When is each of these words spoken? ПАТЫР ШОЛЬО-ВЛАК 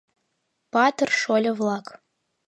ПАТЫР 0.73 1.09
ШОЛЬО-ВЛАК 1.21 1.85